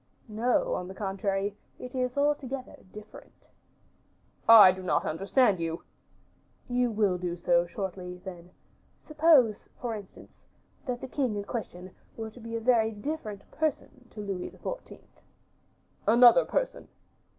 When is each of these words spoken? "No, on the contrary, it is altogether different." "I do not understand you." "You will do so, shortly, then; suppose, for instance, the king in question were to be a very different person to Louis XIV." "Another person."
"No, 0.27 0.73
on 0.73 0.87
the 0.87 0.95
contrary, 0.95 1.55
it 1.77 1.93
is 1.93 2.17
altogether 2.17 2.75
different." 2.91 3.49
"I 4.49 4.71
do 4.71 4.81
not 4.81 5.05
understand 5.05 5.59
you." 5.59 5.83
"You 6.67 6.89
will 6.89 7.19
do 7.19 7.35
so, 7.37 7.67
shortly, 7.67 8.17
then; 8.17 8.49
suppose, 9.03 9.69
for 9.79 9.93
instance, 9.93 10.43
the 10.87 11.07
king 11.07 11.35
in 11.35 11.43
question 11.43 11.91
were 12.17 12.31
to 12.31 12.39
be 12.39 12.55
a 12.55 12.59
very 12.59 12.89
different 12.89 13.43
person 13.51 14.07
to 14.09 14.21
Louis 14.21 14.49
XIV." 14.49 15.01
"Another 16.07 16.45
person." 16.45 16.87